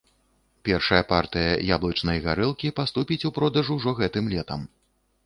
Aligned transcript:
Першая 0.67 1.01
партыя 1.11 1.51
яблычнай 1.75 2.21
гарэлкі 2.23 2.71
паступіць 2.79 3.19
у 3.29 3.31
продаж 3.37 3.71
ужо 3.77 3.95
гэтым 4.01 4.25
летам. 4.33 4.65